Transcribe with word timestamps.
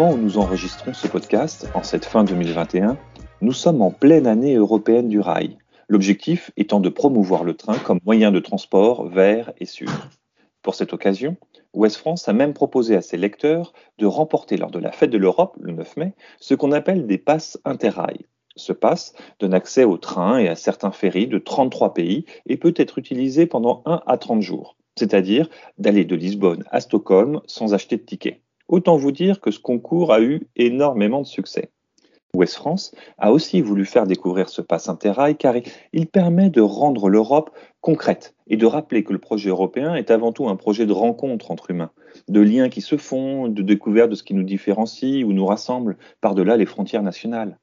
Moment 0.00 0.14
où 0.14 0.16
nous 0.16 0.38
enregistrons 0.38 0.94
ce 0.94 1.06
podcast, 1.08 1.68
en 1.74 1.82
cette 1.82 2.06
fin 2.06 2.24
2021, 2.24 2.96
nous 3.42 3.52
sommes 3.52 3.82
en 3.82 3.90
pleine 3.90 4.26
année 4.26 4.54
européenne 4.54 5.10
du 5.10 5.20
rail, 5.20 5.58
l'objectif 5.88 6.50
étant 6.56 6.80
de 6.80 6.88
promouvoir 6.88 7.44
le 7.44 7.52
train 7.52 7.76
comme 7.76 7.98
moyen 8.06 8.30
de 8.30 8.40
transport 8.40 9.06
vert 9.06 9.52
et 9.58 9.66
sûr. 9.66 9.90
Pour 10.62 10.74
cette 10.74 10.94
occasion, 10.94 11.36
Ouest 11.74 11.98
France 11.98 12.26
a 12.30 12.32
même 12.32 12.54
proposé 12.54 12.96
à 12.96 13.02
ses 13.02 13.18
lecteurs 13.18 13.74
de 13.98 14.06
remporter 14.06 14.56
lors 14.56 14.70
de 14.70 14.78
la 14.78 14.90
fête 14.90 15.10
de 15.10 15.18
l'Europe, 15.18 15.58
le 15.60 15.72
9 15.72 15.98
mai, 15.98 16.14
ce 16.38 16.54
qu'on 16.54 16.72
appelle 16.72 17.06
des 17.06 17.18
passes 17.18 17.60
interrail. 17.66 18.24
Ce 18.56 18.72
passe 18.72 19.12
donne 19.38 19.52
accès 19.52 19.84
aux 19.84 19.98
trains 19.98 20.38
et 20.38 20.48
à 20.48 20.56
certains 20.56 20.92
ferries 20.92 21.28
de 21.28 21.36
33 21.36 21.92
pays 21.92 22.24
et 22.46 22.56
peut 22.56 22.72
être 22.74 22.96
utilisé 22.96 23.44
pendant 23.44 23.82
1 23.84 24.00
à 24.06 24.16
30 24.16 24.40
jours, 24.40 24.78
c'est-à-dire 24.96 25.50
d'aller 25.76 26.06
de 26.06 26.16
Lisbonne 26.16 26.64
à 26.70 26.80
Stockholm 26.80 27.42
sans 27.44 27.74
acheter 27.74 27.98
de 27.98 28.02
ticket. 28.02 28.40
Autant 28.70 28.96
vous 28.96 29.10
dire 29.10 29.40
que 29.40 29.50
ce 29.50 29.58
concours 29.58 30.12
a 30.12 30.20
eu 30.20 30.46
énormément 30.54 31.20
de 31.20 31.26
succès. 31.26 31.72
Ouest 32.34 32.54
France 32.54 32.94
a 33.18 33.32
aussi 33.32 33.60
voulu 33.62 33.84
faire 33.84 34.06
découvrir 34.06 34.48
ce 34.48 34.62
pass 34.62 34.88
Interrail 34.88 35.36
car 35.36 35.56
il 35.92 36.06
permet 36.06 36.50
de 36.50 36.60
rendre 36.60 37.08
l'Europe 37.08 37.50
concrète 37.80 38.36
et 38.46 38.56
de 38.56 38.66
rappeler 38.66 39.02
que 39.02 39.12
le 39.12 39.18
projet 39.18 39.50
européen 39.50 39.96
est 39.96 40.12
avant 40.12 40.30
tout 40.30 40.48
un 40.48 40.54
projet 40.54 40.86
de 40.86 40.92
rencontre 40.92 41.50
entre 41.50 41.72
humains, 41.72 41.90
de 42.28 42.40
liens 42.40 42.68
qui 42.68 42.80
se 42.80 42.96
font, 42.96 43.48
de 43.48 43.62
découverte 43.62 44.10
de 44.10 44.14
ce 44.14 44.22
qui 44.22 44.34
nous 44.34 44.44
différencie 44.44 45.24
ou 45.24 45.32
nous 45.32 45.46
rassemble 45.46 45.98
par-delà 46.20 46.56
les 46.56 46.66
frontières 46.66 47.02
nationales. 47.02 47.58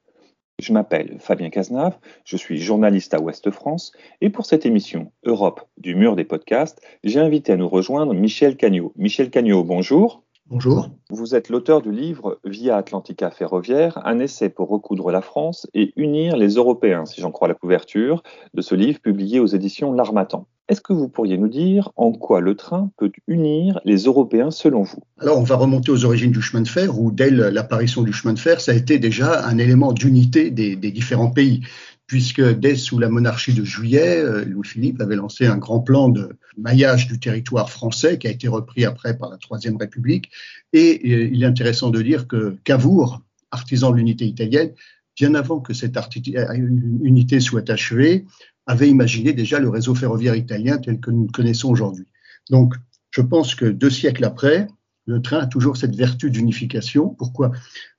Je 0.60 0.74
m'appelle 0.74 1.16
Fabien 1.20 1.48
Cazenave, 1.48 1.96
je 2.24 2.36
suis 2.36 2.58
journaliste 2.58 3.14
à 3.14 3.20
Ouest 3.20 3.50
France 3.50 3.92
et 4.20 4.28
pour 4.28 4.44
cette 4.44 4.66
émission 4.66 5.10
Europe 5.24 5.62
du 5.78 5.94
mur 5.94 6.16
des 6.16 6.24
podcasts, 6.24 6.82
j'ai 7.02 7.20
invité 7.20 7.52
à 7.52 7.56
nous 7.56 7.68
rejoindre 7.68 8.12
Michel 8.12 8.58
Cagnot. 8.58 8.92
Michel 8.96 9.30
Cagnot, 9.30 9.64
bonjour. 9.64 10.22
Bonjour. 10.50 10.88
Vous 11.10 11.34
êtes 11.34 11.50
l'auteur 11.50 11.82
du 11.82 11.92
livre 11.92 12.40
Via 12.42 12.78
Atlantica 12.78 13.30
Ferroviaire, 13.30 14.00
un 14.06 14.18
essai 14.18 14.48
pour 14.48 14.70
recoudre 14.70 15.10
la 15.10 15.20
France 15.20 15.66
et 15.74 15.92
unir 15.96 16.38
les 16.38 16.54
Européens, 16.54 17.04
si 17.04 17.20
j'en 17.20 17.30
crois 17.30 17.48
la 17.48 17.54
couverture 17.54 18.22
de 18.54 18.62
ce 18.62 18.74
livre 18.74 18.98
publié 18.98 19.40
aux 19.40 19.46
éditions 19.46 19.92
L'Armatan. 19.92 20.46
Est-ce 20.70 20.80
que 20.80 20.94
vous 20.94 21.08
pourriez 21.08 21.36
nous 21.36 21.48
dire 21.48 21.92
en 21.96 22.12
quoi 22.12 22.40
le 22.40 22.54
train 22.54 22.90
peut 22.96 23.12
unir 23.26 23.78
les 23.84 24.04
Européens 24.04 24.50
selon 24.50 24.84
vous? 24.84 25.00
Alors, 25.20 25.38
on 25.38 25.42
va 25.42 25.56
remonter 25.56 25.90
aux 25.90 26.06
origines 26.06 26.32
du 26.32 26.40
chemin 26.40 26.62
de 26.62 26.68
fer, 26.68 26.98
où 26.98 27.10
dès 27.10 27.30
l'apparition 27.30 28.00
du 28.00 28.14
chemin 28.14 28.32
de 28.32 28.38
fer, 28.38 28.62
ça 28.62 28.72
a 28.72 28.74
été 28.74 28.98
déjà 28.98 29.46
un 29.46 29.58
élément 29.58 29.92
d'unité 29.92 30.50
des, 30.50 30.76
des 30.76 30.90
différents 30.90 31.30
pays 31.30 31.60
puisque 32.08 32.42
dès 32.58 32.74
sous 32.74 32.98
la 32.98 33.10
monarchie 33.10 33.52
de 33.52 33.62
Juillet, 33.62 34.16
euh, 34.16 34.44
Louis-Philippe 34.44 35.00
avait 35.00 35.14
lancé 35.14 35.46
un 35.46 35.58
grand 35.58 35.80
plan 35.80 36.08
de 36.08 36.30
maillage 36.56 37.06
du 37.06 37.20
territoire 37.20 37.70
français 37.70 38.18
qui 38.18 38.26
a 38.26 38.30
été 38.30 38.48
repris 38.48 38.86
après 38.86 39.16
par 39.16 39.30
la 39.30 39.36
Troisième 39.36 39.76
République. 39.76 40.30
Et 40.72 41.00
euh, 41.04 41.28
il 41.30 41.42
est 41.42 41.46
intéressant 41.46 41.90
de 41.90 42.00
dire 42.00 42.26
que 42.26 42.56
Cavour, 42.64 43.22
artisan 43.50 43.90
de 43.90 43.96
l'unité 43.96 44.24
italienne, 44.24 44.72
bien 45.16 45.34
avant 45.34 45.60
que 45.60 45.74
cette 45.74 45.98
euh, 45.98 46.54
unité 47.02 47.40
soit 47.40 47.68
achevée, 47.68 48.24
avait 48.66 48.88
imaginé 48.88 49.34
déjà 49.34 49.60
le 49.60 49.68
réseau 49.68 49.94
ferroviaire 49.94 50.34
italien 50.34 50.78
tel 50.78 51.00
que 51.00 51.10
nous 51.10 51.26
le 51.26 51.32
connaissons 51.32 51.70
aujourd'hui. 51.70 52.06
Donc, 52.48 52.74
je 53.10 53.20
pense 53.20 53.54
que 53.54 53.66
deux 53.66 53.90
siècles 53.90 54.24
après, 54.24 54.66
le 55.08 55.22
train 55.22 55.38
a 55.38 55.46
toujours 55.46 55.78
cette 55.78 55.96
vertu 55.96 56.30
d'unification. 56.30 57.08
Pourquoi? 57.08 57.50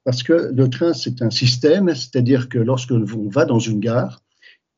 Parce 0.04 0.22
que 0.22 0.52
le 0.54 0.70
train, 0.70 0.94
c'est 0.94 1.24
un 1.24 1.32
système, 1.32 1.94
c'est-à-dire 1.96 2.50
que 2.50 2.60
lorsque 2.60 2.92
on 2.92 3.30
va 3.30 3.46
dans 3.46 3.58
une 3.58 3.80
gare, 3.80 4.22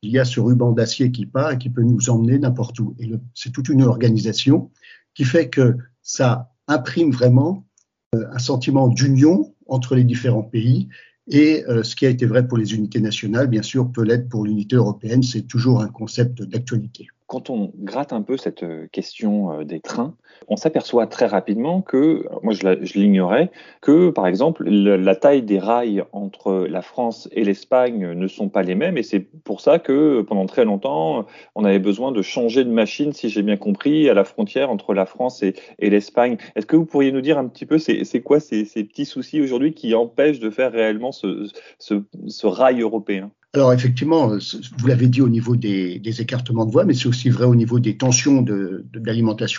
il 0.02 0.12
y 0.12 0.18
a 0.18 0.24
ce 0.24 0.40
ruban 0.40 0.72
d'acier 0.72 1.12
qui 1.12 1.26
part 1.26 1.52
et 1.52 1.58
qui 1.58 1.70
peut 1.70 1.84
nous 1.84 2.10
emmener 2.10 2.40
n'importe 2.40 2.80
où. 2.80 2.96
Et 3.00 3.12
c'est 3.36 3.52
toute 3.52 3.68
une 3.68 3.84
organisation 3.84 4.72
qui 5.14 5.26
fait 5.26 5.50
que 5.50 5.76
ça 6.02 6.54
imprime 6.68 7.12
vraiment 7.12 7.68
euh, 8.16 8.26
un 8.32 8.40
sentiment 8.40 8.88
d'union 8.88 9.54
entre 9.68 9.96
les 9.96 10.06
différents 10.06 10.42
pays. 10.42 10.88
Et 11.28 11.66
euh, 11.68 11.84
ce 11.84 11.98
qui 11.98 12.06
a 12.06 12.10
été 12.10 12.26
vrai 12.26 12.48
pour 12.48 12.58
les 12.58 12.74
unités 12.74 13.02
nationales, 13.02 13.48
bien 13.48 13.62
sûr, 13.62 13.92
peut 13.92 14.04
l'être 14.04 14.30
pour 14.30 14.46
l'unité 14.46 14.78
européenne. 14.78 15.22
C'est 15.22 15.48
toujours 15.48 15.82
un 15.82 15.90
concept 15.90 16.42
d'actualité 16.44 17.08
quand 17.32 17.50
on 17.50 17.72
gratte 17.78 18.12
un 18.12 18.24
peu 18.24 18.36
cette 18.36 18.64
euh, 18.64 18.88
question 18.92 19.54
euh, 19.54 19.64
des 19.64 19.80
trains, 19.80 20.16
on 20.50 20.58
s'aperçoit 20.58 21.08
très 21.08 21.28
rapidement 21.28 21.82
que, 21.82 22.26
moi 22.44 22.52
je 22.52 23.00
l'ignorais, 23.00 23.50
que 23.80 24.10
par 24.10 24.28
exemple 24.28 24.68
la 24.68 25.16
taille 25.16 25.42
des 25.42 25.58
rails 25.58 26.04
entre 26.12 26.68
la 26.70 26.82
France 26.82 27.30
et 27.32 27.46
l'Espagne 27.46 28.12
ne 28.12 28.28
sont 28.28 28.50
pas 28.50 28.64
les 28.64 28.76
mêmes 28.76 28.98
et 28.98 29.04
c'est 29.04 29.22
pour 29.22 29.62
ça 29.62 29.80
que 29.80 30.22
pendant 30.24 30.46
très 30.46 30.66
longtemps 30.66 31.26
on 31.56 31.64
avait 31.64 31.80
besoin 31.80 32.12
de 32.12 32.22
changer 32.22 32.66
de 32.66 32.70
machine, 32.70 33.14
si 33.14 33.30
j'ai 33.30 33.44
bien 33.44 33.56
compris, 33.56 34.10
à 34.10 34.14
la 34.14 34.26
frontière 34.26 34.70
entre 34.70 34.94
la 34.94 35.06
France 35.06 35.42
et, 35.42 35.54
l'Espagne. 35.80 36.36
Est-ce 36.56 36.66
que 36.66 36.76
vous 36.76 36.86
pourriez 36.86 37.14
nous 37.14 37.22
dire 37.22 37.38
un 37.38 37.48
petit 37.48 37.66
peu 37.66 37.78
c'est 37.78 38.22
quoi 38.22 38.42
ces, 38.42 38.66
petits 38.66 39.06
soucis 39.06 39.40
aujourd'hui 39.40 39.74
qui 39.74 39.96
empêchent 39.96 40.40
de 40.40 40.50
faire 40.50 40.74
réellement 40.74 41.14
ce 41.14 42.46
rail 42.46 42.82
européen? 42.82 43.32
Alors 43.54 43.74
effectivement, 43.74 44.38
vous 44.78 44.88
l'avez 44.88 45.08
dit 45.08 45.22
au 45.22 45.28
niveau 45.28 45.58
des, 45.58 46.22
écartements 46.22 46.66
de 46.66 46.72
voies, 46.72 46.86
mais 46.86 46.94
c'est 46.94 47.08
aussi 47.08 47.30
vrai 47.30 47.46
au 47.46 47.56
niveau 47.56 47.80
des 47.80 47.98
tensions 47.98 48.42
de, 48.42 48.86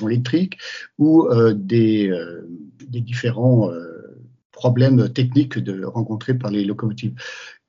électrique 0.09 0.57
ou 0.99 1.27
euh, 1.27 1.53
des, 1.53 2.09
euh, 2.09 2.49
des, 2.89 3.03
différents 3.03 3.71
euh, 3.71 4.19
problèmes 4.51 5.11
techniques 5.11 5.59
rencontrés 5.85 6.33
par 6.35 6.51
les 6.51 6.65
locomotives. 6.65 7.15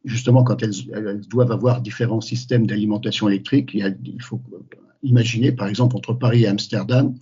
Justement, 0.05 0.45
quand 0.45 0.63
elles, 0.63 1.19
doivent 1.29 1.51
avoir 1.51 1.81
différents 1.81 2.21
systèmes 2.21 2.67
d'alimentation 2.67 3.27
électrique, 3.27 3.71
il 3.73 4.21
faut 4.21 4.41
imaginer, 5.01 5.51
par 5.51 5.67
exemple, 5.67 5.97
entre 5.97 6.13
Paris 6.13 6.43
et 6.43 6.47
Amsterdam, 6.47 7.15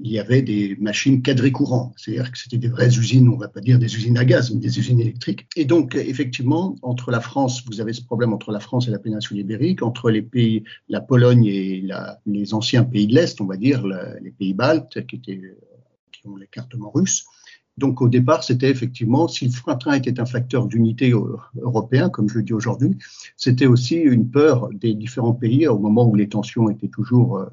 il 0.00 0.12
y 0.12 0.18
avait 0.18 0.42
des 0.42 0.76
machines 0.78 1.22
quadricourants, 1.22 1.94
c'est-à-dire 1.96 2.30
que 2.30 2.38
c'était 2.38 2.58
des 2.58 2.68
vraies 2.68 2.98
usines, 2.98 3.28
on 3.28 3.36
ne 3.36 3.40
va 3.40 3.48
pas 3.48 3.60
dire 3.60 3.78
des 3.78 3.96
usines 3.96 4.18
à 4.18 4.24
gaz, 4.24 4.50
mais 4.52 4.60
des 4.60 4.78
usines 4.78 5.00
électriques. 5.00 5.46
Et 5.56 5.64
donc, 5.64 5.94
effectivement, 5.94 6.76
entre 6.82 7.10
la 7.10 7.20
France, 7.20 7.64
vous 7.66 7.80
avez 7.80 7.94
ce 7.94 8.02
problème 8.02 8.34
entre 8.34 8.52
la 8.52 8.60
France 8.60 8.88
et 8.88 8.90
la 8.90 8.98
péninsule 8.98 9.38
ibérique, 9.38 9.82
entre 9.82 10.10
les 10.10 10.22
pays, 10.22 10.64
la 10.88 11.00
Pologne 11.00 11.46
et 11.46 11.82
les 12.26 12.54
anciens 12.54 12.84
pays 12.84 13.06
de 13.06 13.14
l'Est, 13.14 13.40
on 13.40 13.46
va 13.46 13.56
dire, 13.56 13.86
les 14.22 14.30
pays 14.32 14.52
baltes, 14.52 15.06
qui, 15.06 15.16
étaient, 15.16 15.40
qui 16.12 16.26
ont 16.26 16.36
l'écartement 16.36 16.90
russe. 16.90 17.24
Donc 17.78 18.00
au 18.00 18.08
départ, 18.08 18.42
c'était 18.42 18.70
effectivement, 18.70 19.28
si 19.28 19.46
le 19.46 19.78
train 19.78 19.94
était 19.94 20.18
un 20.18 20.24
facteur 20.24 20.66
d'unité 20.66 21.12
européen, 21.60 22.08
comme 22.08 22.28
je 22.28 22.36
le 22.36 22.42
dis 22.42 22.54
aujourd'hui, 22.54 22.96
c'était 23.36 23.66
aussi 23.66 23.96
une 23.96 24.30
peur 24.30 24.70
des 24.72 24.94
différents 24.94 25.34
pays 25.34 25.68
au 25.68 25.78
moment 25.78 26.08
où 26.08 26.14
les 26.14 26.28
tensions 26.28 26.70
étaient 26.70 26.88
toujours 26.88 27.38
euh, 27.38 27.46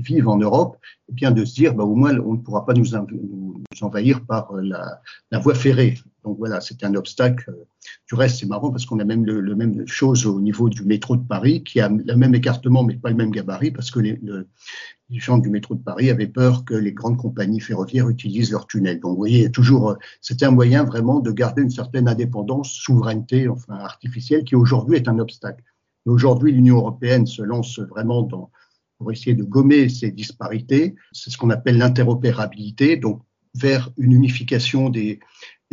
vivent 0.00 0.28
en 0.28 0.36
Europe, 0.36 0.78
eh 1.08 1.12
bien 1.12 1.30
de 1.30 1.44
se 1.44 1.54
dire, 1.54 1.74
bah, 1.74 1.84
au 1.84 1.94
moins, 1.94 2.16
on 2.18 2.34
ne 2.34 2.38
pourra 2.38 2.64
pas 2.64 2.74
nous, 2.74 2.94
envahir 3.82 4.24
par 4.26 4.52
euh, 4.52 4.62
la, 5.30 5.38
voie 5.38 5.54
ferrée. 5.54 5.98
Donc 6.24 6.38
voilà, 6.38 6.60
c'est 6.60 6.84
un 6.84 6.94
obstacle. 6.94 7.54
Du 8.08 8.14
reste, 8.14 8.40
c'est 8.40 8.46
marrant 8.46 8.70
parce 8.70 8.84
qu'on 8.84 8.98
a 8.98 9.04
même 9.04 9.24
le, 9.24 9.54
même 9.54 9.86
chose 9.86 10.26
au 10.26 10.40
niveau 10.40 10.68
du 10.68 10.84
métro 10.84 11.16
de 11.16 11.26
Paris, 11.26 11.62
qui 11.64 11.80
a 11.80 11.88
le 11.88 12.16
même 12.16 12.34
écartement, 12.34 12.82
mais 12.82 12.96
pas 12.96 13.10
le 13.10 13.16
même 13.16 13.30
gabarit, 13.30 13.70
parce 13.70 13.90
que 13.90 14.00
les, 14.00 14.20
les 15.10 15.18
gens 15.18 15.38
du 15.38 15.50
métro 15.50 15.74
de 15.74 15.82
Paris 15.82 16.10
avaient 16.10 16.26
peur 16.26 16.64
que 16.64 16.74
les 16.74 16.92
grandes 16.92 17.16
compagnies 17.16 17.60
ferroviaires 17.60 18.08
utilisent 18.08 18.52
leurs 18.52 18.66
tunnels. 18.66 19.00
Donc 19.00 19.12
vous 19.12 19.16
voyez, 19.16 19.50
toujours, 19.50 19.90
euh, 19.90 19.94
c'était 20.20 20.46
un 20.46 20.50
moyen 20.50 20.84
vraiment 20.84 21.20
de 21.20 21.32
garder 21.32 21.62
une 21.62 21.70
certaine 21.70 22.08
indépendance, 22.08 22.70
souveraineté, 22.70 23.48
enfin 23.48 23.74
artificielle, 23.74 24.44
qui 24.44 24.54
aujourd'hui 24.54 24.96
est 24.96 25.08
un 25.08 25.18
obstacle. 25.18 25.64
Aujourd'hui, 26.06 26.52
l'Union 26.52 26.76
européenne 26.76 27.26
se 27.26 27.42
lance 27.42 27.78
vraiment 27.78 28.22
dans 28.22 28.50
pour 29.00 29.10
essayer 29.10 29.34
de 29.34 29.44
gommer 29.44 29.88
ces 29.88 30.10
disparités. 30.10 30.94
C'est 31.12 31.30
ce 31.30 31.38
qu'on 31.38 31.48
appelle 31.48 31.78
l'interopérabilité, 31.78 32.98
donc 32.98 33.22
vers 33.54 33.90
une 33.96 34.12
unification 34.12 34.90
des, 34.90 35.20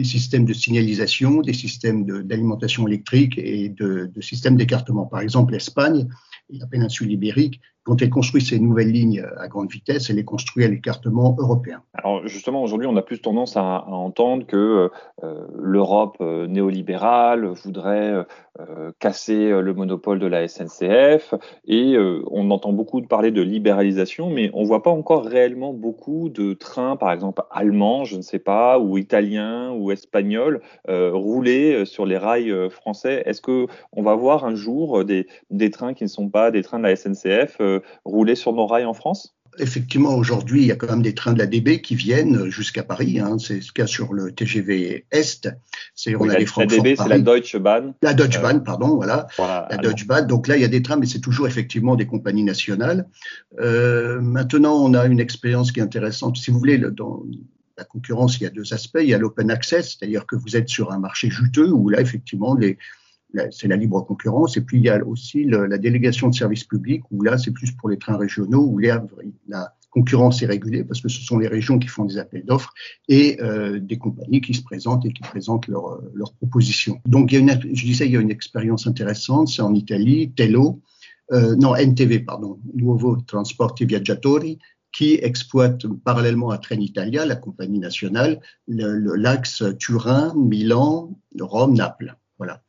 systèmes 0.02 0.46
de 0.46 0.54
signalisation, 0.54 1.42
des 1.42 1.54
systèmes 1.54 2.06
d'alimentation 2.24 2.88
électrique 2.88 3.38
et 3.38 3.68
de, 3.68 4.10
de 4.14 4.22
systèmes 4.22 4.56
d'écartement. 4.56 5.08
Par 5.08 5.20
exemple, 5.20 5.54
l'Espagne 5.54 6.08
et 6.50 6.58
la 6.58 6.68
péninsule 6.68 7.12
ibérique 7.12 7.60
quand 7.88 8.02
elle 8.02 8.10
construit 8.10 8.42
ces 8.42 8.60
nouvelles 8.60 8.92
lignes 8.92 9.26
à 9.38 9.48
grande 9.48 9.72
vitesse, 9.72 10.10
elle 10.10 10.18
les 10.18 10.26
construit 10.26 10.66
à 10.66 10.68
l'écartement 10.68 11.38
européen. 11.40 11.82
Alors 11.94 12.28
justement, 12.28 12.62
aujourd'hui, 12.62 12.86
on 12.86 12.98
a 12.98 13.02
plus 13.02 13.22
tendance 13.22 13.56
à, 13.56 13.86
entendre 13.88 14.46
que 14.46 14.90
euh, 15.24 15.48
l'Europe 15.58 16.18
euh, 16.20 16.48
néolibérale 16.48 17.46
voudrait 17.46 18.26
euh, 18.60 18.92
casser 19.00 19.50
le 19.62 19.74
monopole 19.74 20.20
de 20.20 20.26
la 20.26 20.50
SNCF 20.50 21.34
et 21.66 21.96
on 22.30 22.52
entend 22.52 22.74
beaucoup 22.74 23.02
parler 23.04 23.32
de 23.32 23.42
libéralisation, 23.42 24.32
mais 24.32 24.50
on 24.54 24.64
ne 24.64 24.68
voit 24.68 24.84
pas 24.84 24.90
encore 24.90 25.24
réellement 25.24 25.74
beaucoup 25.74 26.28
de 26.30 26.54
trains, 26.54 26.98
par 26.98 27.12
exemple 27.12 27.44
allemands, 27.52 28.04
je 28.04 28.18
ne 28.18 28.22
sais 28.22 28.40
pas, 28.40 28.80
ou 28.80 28.98
italiens 28.98 29.72
ou 29.72 29.92
espagnols, 29.92 30.62
rouler 30.88 31.86
sur 31.86 32.08
les 32.08 32.18
rails 32.18 32.70
français. 32.72 33.22
Est-ce 33.28 33.42
que 33.42 33.68
on 33.94 34.02
va 34.02 34.16
voir 34.16 34.44
un 34.44 34.56
jour 34.56 35.06
des 35.06 35.70
trains 35.70 35.94
qui 35.94 36.04
ne 36.04 36.10
sont 36.10 36.30
pas 36.30 36.50
des 36.50 36.64
trains 36.64 36.80
de 36.80 36.84
la 36.84 36.96
SNCF 36.96 37.62
rouler 38.06 38.36
sur 38.36 38.54
nos 38.54 38.68
rails 38.68 38.86
en 38.86 38.94
France? 38.94 39.36
Effectivement, 39.60 40.14
aujourd'hui, 40.14 40.62
il 40.62 40.68
y 40.68 40.72
a 40.72 40.76
quand 40.76 40.88
même 40.88 41.02
des 41.02 41.16
trains 41.16 41.34
de 41.34 41.40
la 41.40 41.48
DB 41.48 41.82
qui 41.82 41.96
viennent 41.96 42.50
jusqu'à 42.50 42.84
Paris. 42.84 43.20
Hein. 43.20 43.38
C'est 43.40 43.62
ce 43.62 43.72
cas 43.72 43.88
sur 43.88 44.14
le 44.14 44.32
TGV 44.32 45.06
Est. 45.12 45.50
C'est 45.96 46.16
on 46.16 46.30
a 46.30 46.38
les 46.38 46.46
La 46.58 46.66
DB, 46.66 46.96
c'est 46.96 47.08
la 47.08 47.20
Deutsche 47.20 47.58
Bahn. 47.58 47.94
La 48.04 48.14
Deutsche 48.14 48.40
Bahn, 48.40 48.64
pardon, 48.64 48.96
voilà. 48.96 49.28
la 49.40 49.78
Deutsche 49.78 50.06
Bahn. 50.06 50.28
Donc 50.28 50.48
là, 50.48 50.58
il 50.58 50.62
y 50.62 50.66
a 50.66 50.70
des 50.70 50.84
trains, 50.84 50.98
mais 50.98 51.08
c'est 51.08 51.22
toujours 51.22 51.48
effectivement 51.48 51.96
des 51.96 52.06
compagnies 52.06 52.44
nationales. 52.44 53.08
Euh, 53.60 54.22
maintenant, 54.22 54.76
on 54.76 54.94
a 54.94 55.06
une 55.06 55.20
expérience 55.20 55.72
qui 55.72 55.80
est 55.80 55.84
intéressante. 55.84 56.38
Si 56.38 56.52
vous 56.52 56.60
voulez, 56.60 56.78
dans, 56.78 57.24
la 57.78 57.84
concurrence, 57.84 58.40
il 58.40 58.44
y 58.44 58.48
a 58.48 58.50
deux 58.50 58.74
aspects. 58.74 59.00
Il 59.02 59.10
y 59.10 59.14
a 59.14 59.18
l'open 59.18 59.52
access, 59.52 59.96
c'est-à-dire 59.98 60.26
que 60.26 60.36
vous 60.36 60.56
êtes 60.56 60.70
sur 60.70 60.92
un 60.92 61.00
marché 61.00 61.30
juteux 61.30 61.72
où 61.72 61.90
là, 61.90 62.02
effectivement, 62.02 62.56
c'est 63.52 63.68
la 63.68 63.76
libre 63.76 64.02
concurrence. 64.02 64.58
Et 64.58 64.62
puis, 64.62 64.78
il 64.78 64.84
y 64.84 64.90
a 64.90 65.06
aussi 65.06 65.44
la 65.46 65.78
délégation 65.78 66.30
de 66.30 66.36
services 66.36 66.64
publics 66.64 67.04
où 67.12 67.24
là, 67.24 67.38
c'est 67.38 67.52
plus 67.52 67.72
pour 67.72 67.90
les 67.90 67.98
trains 67.98 68.18
régionaux 68.18 68.64
où 68.64 68.80
la, 68.80 69.04
concurrence 69.90 70.44
est 70.44 70.46
régulée 70.46 70.84
parce 70.84 71.02
que 71.02 71.08
ce 71.08 71.22
sont 71.22 71.40
les 71.40 71.48
régions 71.48 71.80
qui 71.80 71.88
font 71.88 72.06
des 72.06 72.18
appels 72.20 72.46
d'offres 72.46 72.72
et 73.08 73.42
euh, 73.42 73.80
des 73.80 73.98
compagnies 73.98 74.42
qui 74.42 74.54
se 74.54 74.62
présentent 74.62 75.06
et 75.06 75.14
qui 75.14 75.24
présentent 75.24 75.68
leurs 75.68 76.02
leur 76.14 76.34
propositions. 76.34 77.00
Donc, 77.06 77.32
il 77.32 77.36
y 77.36 77.38
a 77.38 77.42
une, 77.42 77.74
je 77.74 77.86
disais, 77.86 78.06
il 78.06 78.12
y 78.12 78.18
a 78.18 78.20
une 78.20 78.30
expérience 78.30 78.86
intéressante. 78.86 79.48
C'est 79.48 79.62
en 79.62 79.74
Italie, 79.74 80.34
Tello, 80.36 80.82
euh, 81.32 81.56
non, 81.56 81.76
NTV, 81.76 82.20
pardon, 82.20 82.60
Nuovo 82.76 83.18
Trasporti 83.22 83.86
Viaggiatori, 83.86 84.60
qui 84.92 85.16
exploite 85.16 85.86
parallèlement 86.04 86.50
à 86.50 86.58
Trenitalia, 86.58 87.26
la 87.26 87.36
compagnie 87.36 87.80
nationale, 87.80 88.40
l'axe 88.68 89.64
Turin, 89.78 90.34
Milan, 90.36 91.20
Rome, 91.40 91.76
Naples. 91.76 92.16
Voilà. 92.38 92.64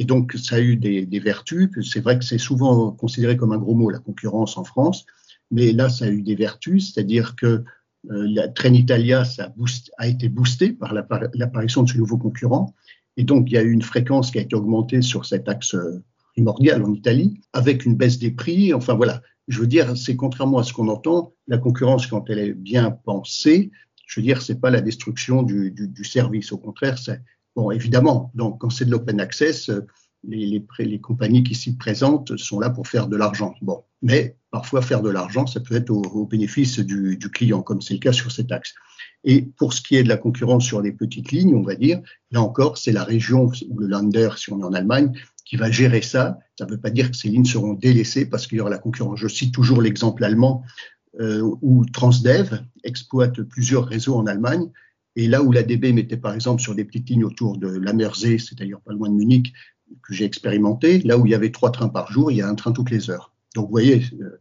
Et 0.00 0.04
donc, 0.04 0.32
ça 0.32 0.56
a 0.56 0.60
eu 0.60 0.76
des, 0.76 1.20
vertus. 1.20 1.68
C'est 1.82 2.00
vrai 2.00 2.18
que 2.18 2.24
c'est 2.24 2.38
souvent 2.38 2.90
considéré 2.90 3.36
comme 3.36 3.52
un 3.52 3.58
gros 3.58 3.74
mot, 3.74 3.90
la 3.90 3.98
concurrence 3.98 4.56
en 4.56 4.64
France, 4.64 5.04
mais 5.50 5.72
là, 5.72 5.90
ça 5.90 6.06
a 6.06 6.08
eu 6.08 6.22
des 6.22 6.34
vertus, 6.34 6.92
c'est-à-dire 6.92 7.36
que 7.36 7.46
euh, 7.46 7.62
la 8.08 8.48
Trenitalia 8.48 9.26
ça 9.26 9.52
a, 9.98 10.08
été 10.08 10.30
boosté 10.30 10.72
par 10.72 10.94
l'apparition 10.94 11.82
de 11.82 11.90
ce 11.90 11.98
nouveau 11.98 12.16
concurrent. 12.16 12.74
Et 13.18 13.24
donc, 13.24 13.50
il 13.50 13.54
y 13.54 13.58
a 13.58 13.62
eu 13.62 13.70
une 13.70 13.82
fréquence 13.82 14.30
qui 14.30 14.38
a 14.38 14.40
été 14.40 14.56
augmentée 14.56 15.02
sur 15.02 15.26
cet 15.26 15.50
axe 15.50 15.76
primordial 16.32 16.82
en 16.82 16.94
Italie, 16.94 17.38
avec 17.52 17.84
une 17.84 17.94
baisse 17.94 18.18
des 18.18 18.30
prix. 18.30 18.72
Enfin, 18.72 18.94
voilà, 18.94 19.20
je 19.48 19.60
veux 19.60 19.66
dire, 19.66 19.98
c'est 19.98 20.16
contrairement 20.16 20.58
à 20.58 20.62
ce 20.62 20.72
qu'on 20.72 20.88
entend, 20.88 21.34
la 21.46 21.58
concurrence, 21.58 22.06
quand 22.06 22.30
elle 22.30 22.38
est 22.38 22.54
bien 22.54 22.90
pensée, 22.90 23.70
je 24.06 24.18
veux 24.18 24.24
dire, 24.24 24.40
c'est 24.40 24.60
pas 24.60 24.70
la 24.70 24.80
destruction 24.80 25.42
du, 25.42 26.04
service. 26.04 26.52
Au 26.52 26.58
contraire, 26.58 26.98
c'est 26.98 27.20
bon, 27.56 27.70
évidemment. 27.70 28.30
Donc, 28.34 28.60
quand 28.60 28.70
c'est 28.70 28.84
de 28.84 28.90
l'open 28.90 29.20
access, 29.20 29.70
les, 30.24 30.46
les, 30.46 30.84
les, 30.84 31.00
compagnies 31.00 31.42
qui 31.42 31.54
s'y 31.54 31.76
présentent 31.76 32.36
sont 32.36 32.60
là 32.60 32.70
pour 32.70 32.86
faire 32.86 33.08
de 33.08 33.16
l'argent. 33.16 33.54
Bon, 33.62 33.84
mais 34.02 34.36
parfois 34.50 34.82
faire 34.82 35.02
de 35.02 35.10
l'argent, 35.10 35.46
ça 35.46 35.60
peut 35.60 35.74
être 35.74 35.90
au, 35.90 36.02
au 36.02 36.26
bénéfice 36.26 36.78
du, 36.78 37.16
du, 37.16 37.30
client, 37.30 37.62
comme 37.62 37.80
c'est 37.80 37.94
le 37.94 38.00
cas 38.00 38.12
sur 38.12 38.30
cet 38.30 38.52
axe. 38.52 38.74
Et 39.24 39.42
pour 39.42 39.72
ce 39.72 39.80
qui 39.80 39.96
est 39.96 40.02
de 40.02 40.08
la 40.08 40.16
concurrence 40.16 40.64
sur 40.64 40.80
les 40.80 40.92
petites 40.92 41.30
lignes, 41.32 41.54
on 41.54 41.62
va 41.62 41.74
dire, 41.74 42.00
là 42.30 42.40
encore, 42.42 42.78
c'est 42.78 42.92
la 42.92 43.04
région 43.04 43.50
ou 43.68 43.78
le 43.78 43.86
Lander, 43.86 44.30
si 44.36 44.52
on 44.52 44.60
est 44.60 44.64
en 44.64 44.72
Allemagne, 44.72 45.12
qui 45.44 45.56
va 45.56 45.70
gérer 45.70 46.02
ça. 46.02 46.38
Ça 46.58 46.64
ne 46.64 46.70
veut 46.70 46.80
pas 46.80 46.90
dire 46.90 47.10
que 47.10 47.16
ces 47.16 47.28
lignes 47.28 47.44
seront 47.44 47.74
délaissées 47.74 48.26
parce 48.26 48.46
qu'il 48.46 48.58
y 48.58 48.60
aura 48.60 48.70
la 48.70 48.78
concurrence. 48.78 49.18
Je 49.18 49.28
cite 49.28 49.52
toujours 49.52 49.82
l'exemple 49.82 50.24
allemand 50.24 50.62
euh, 51.20 51.42
où 51.60 51.84
Transdev 51.86 52.60
exploite 52.84 53.42
plusieurs 53.42 53.86
réseaux 53.86 54.16
en 54.16 54.26
Allemagne. 54.26 54.70
Et 55.16 55.26
là 55.26 55.42
où 55.42 55.52
la 55.52 55.62
DB 55.62 55.92
mettait 55.92 56.16
par 56.16 56.34
exemple 56.34 56.62
sur 56.62 56.74
des 56.74 56.84
petites 56.84 57.08
lignes 57.10 57.24
autour 57.24 57.58
de 57.58 57.68
la 57.68 57.92
Mersey, 57.92 58.38
c'est-à-dire 58.38 58.80
pas 58.80 58.92
loin 58.92 59.08
de 59.08 59.14
Munich, 59.14 59.52
que 60.02 60.14
j'ai 60.14 60.24
expérimenté, 60.24 61.00
là 61.00 61.18
où 61.18 61.26
il 61.26 61.32
y 61.32 61.34
avait 61.34 61.50
trois 61.50 61.72
trains 61.72 61.88
par 61.88 62.12
jour, 62.12 62.30
il 62.30 62.36
y 62.38 62.42
a 62.42 62.48
un 62.48 62.54
train 62.54 62.72
toutes 62.72 62.90
les 62.90 63.10
heures. 63.10 63.32
Donc 63.54 63.66
vous 63.66 63.72
voyez, 63.72 64.04
euh, 64.20 64.40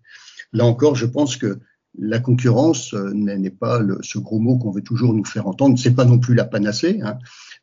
là 0.53 0.65
encore, 0.65 0.95
je 0.95 1.05
pense 1.05 1.37
que 1.37 1.59
la 1.97 2.19
concurrence 2.19 2.93
euh, 2.93 3.11
n'est 3.13 3.49
pas 3.49 3.81
ce 4.01 4.19
gros 4.19 4.39
mot 4.39 4.57
qu'on 4.57 4.71
veut 4.71 4.83
toujours 4.83 5.13
nous 5.13 5.25
faire 5.25 5.47
entendre. 5.47 5.77
C'est 5.79 5.95
pas 5.95 6.05
non 6.05 6.19
plus 6.19 6.35
la 6.35 6.45
panacée. 6.45 6.99
Hein. 7.03 7.17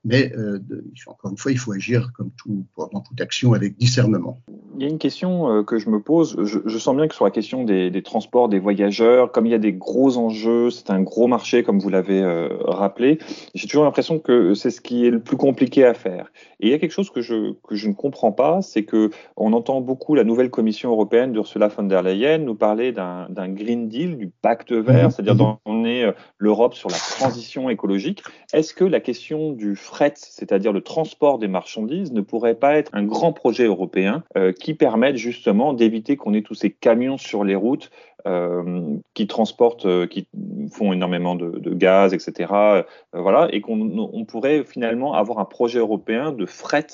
Mais 0.04 0.32
euh, 0.36 0.58
encore 1.06 1.30
une 1.30 1.38
fois, 1.38 1.52
il 1.52 1.58
faut 1.58 1.72
agir 1.72 2.12
comme 2.12 2.30
tout, 2.36 2.66
dans 2.76 3.00
toute 3.00 3.20
action 3.20 3.52
avec 3.52 3.76
discernement. 3.76 4.42
Il 4.76 4.82
y 4.82 4.86
a 4.86 4.88
une 4.88 4.98
question 4.98 5.50
euh, 5.50 5.62
que 5.62 5.78
je 5.78 5.88
me 5.88 6.00
pose. 6.00 6.36
Je, 6.44 6.58
je, 6.64 6.78
sens 6.78 6.94
bien 6.94 7.08
que 7.08 7.14
sur 7.14 7.24
la 7.24 7.30
question 7.30 7.64
des, 7.64 7.90
des, 7.90 8.02
transports 8.02 8.48
des 8.48 8.58
voyageurs, 8.58 9.32
comme 9.32 9.46
il 9.46 9.52
y 9.52 9.54
a 9.54 9.58
des 9.58 9.72
gros 9.72 10.18
enjeux, 10.18 10.70
c'est 10.70 10.90
un 10.90 11.00
gros 11.00 11.26
marché, 11.26 11.62
comme 11.62 11.78
vous 11.78 11.88
l'avez 11.88 12.22
euh, 12.22 12.48
rappelé, 12.60 13.18
j'ai 13.54 13.66
toujours 13.66 13.84
l'impression 13.84 14.18
que 14.18 14.52
c'est 14.54 14.70
ce 14.70 14.82
qui 14.82 15.06
est 15.06 15.10
le 15.10 15.20
plus 15.20 15.38
compliqué 15.38 15.84
à 15.84 15.94
faire. 15.94 16.30
Et 16.60 16.66
il 16.66 16.70
y 16.70 16.74
a 16.74 16.78
quelque 16.78 16.92
chose 16.92 17.10
que 17.10 17.22
je, 17.22 17.52
que 17.66 17.74
je 17.74 17.88
ne 17.88 17.94
comprends 17.94 18.32
pas, 18.32 18.60
c'est 18.60 18.84
que 18.84 19.10
on 19.36 19.52
entend 19.54 19.80
beaucoup 19.80 20.14
la 20.14 20.24
nouvelle 20.24 20.50
Commission 20.50 20.90
européenne 20.90 21.32
d'Ursula 21.32 21.68
von 21.68 21.84
der 21.84 22.02
Leyen 22.02 22.38
nous 22.38 22.54
parler 22.54 22.92
d'un 22.92 23.48
Green 23.48 23.88
Deal, 23.88 24.16
du 24.16 24.30
pacte 24.42 24.72
vert, 24.72 25.08
mmh. 25.08 25.10
c'est-à-dire 25.10 25.36
d'emmener 25.36 26.04
euh, 26.04 26.12
l'Europe 26.38 26.74
sur 26.74 26.90
la 26.90 26.96
transition 26.96 27.70
écologique. 27.70 28.22
Est-ce 28.52 28.74
que 28.74 28.84
la 28.84 29.00
question 29.00 29.52
du 29.52 29.74
fret, 29.76 30.14
c'est-à-dire 30.16 30.72
le 30.72 30.82
transport 30.82 31.38
des 31.38 31.48
marchandises, 31.48 32.12
ne 32.12 32.20
pourrait 32.20 32.54
pas 32.54 32.76
être 32.76 32.90
un 32.94 33.04
grand 33.04 33.32
projet 33.32 33.64
européen 33.64 34.22
euh, 34.36 34.52
qui 34.52 34.65
permette 34.74 35.16
justement 35.16 35.72
d'éviter 35.72 36.16
qu'on 36.16 36.34
ait 36.34 36.42
tous 36.42 36.54
ces 36.54 36.70
camions 36.70 37.18
sur 37.18 37.44
les 37.44 37.54
routes 37.54 37.90
euh, 38.26 38.96
qui 39.14 39.28
transportent, 39.28 39.86
euh, 39.86 40.08
qui 40.08 40.26
font 40.72 40.92
énormément 40.92 41.36
de, 41.36 41.74
gaz, 41.74 42.12
etc. 42.12 42.52
Euh, 42.52 42.82
voilà, 43.12 43.46
et 43.52 43.60
qu'on 43.60 44.24
pourrait 44.26 44.64
finalement 44.64 45.14
avoir 45.14 45.38
un 45.38 45.44
projet 45.44 45.78
européen 45.78 46.32
de 46.32 46.44
fret 46.44 46.86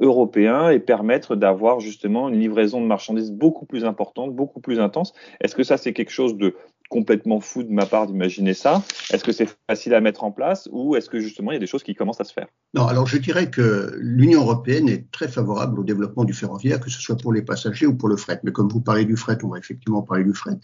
européen 0.00 0.70
et 0.70 0.78
permettre 0.78 1.36
d'avoir 1.36 1.78
justement 1.78 2.30
une 2.30 2.40
livraison 2.40 2.80
de 2.80 2.86
marchandises 2.86 3.30
beaucoup 3.30 3.66
plus 3.66 3.84
importante, 3.84 4.34
beaucoup 4.34 4.60
plus 4.60 4.80
intense. 4.80 5.12
Est-ce 5.42 5.54
que 5.54 5.62
ça 5.62 5.76
c'est 5.76 5.92
quelque 5.92 6.10
chose 6.10 6.38
de 6.38 6.54
complètement 6.88 7.40
fou 7.40 7.62
de 7.62 7.70
ma 7.70 7.86
part 7.86 8.06
d'imaginer 8.06 8.54
ça 8.54 8.82
Est-ce 9.12 9.24
que 9.24 9.32
c'est 9.32 9.48
facile 9.68 9.94
à 9.94 10.00
mettre 10.00 10.24
en 10.24 10.32
place 10.32 10.68
ou 10.72 10.96
est-ce 10.96 11.10
que 11.10 11.20
justement 11.20 11.50
il 11.50 11.54
y 11.54 11.56
a 11.56 11.60
des 11.60 11.66
choses 11.66 11.82
qui 11.82 11.94
commencent 11.94 12.20
à 12.20 12.24
se 12.24 12.32
faire? 12.32 12.48
Non, 12.74 12.86
alors 12.86 13.06
je 13.06 13.18
dirais 13.18 13.50
que 13.50 13.94
l'Union 13.98 14.40
européenne 14.40 14.88
est 14.88 15.10
très 15.10 15.28
favorable 15.28 15.80
au 15.80 15.84
développement 15.84 16.24
du 16.24 16.32
ferroviaire, 16.32 16.80
que 16.80 16.90
ce 16.90 17.00
soit 17.00 17.16
pour 17.16 17.32
les 17.32 17.42
passagers 17.42 17.86
ou 17.86 17.94
pour 17.94 18.08
le 18.08 18.16
fret. 18.16 18.40
Mais 18.44 18.52
comme 18.52 18.68
vous 18.68 18.80
parlez 18.80 19.04
du 19.04 19.16
fret, 19.16 19.38
on 19.42 19.48
va 19.48 19.58
effectivement 19.58 20.02
parler 20.02 20.24
du 20.24 20.32
fret. 20.32 20.58